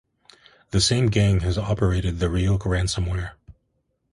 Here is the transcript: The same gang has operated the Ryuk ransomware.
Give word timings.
The 0.71 0.81
same 0.81 1.09
gang 1.11 1.41
has 1.41 1.59
operated 1.59 2.17
the 2.17 2.25
Ryuk 2.25 2.61
ransomware. 2.61 3.33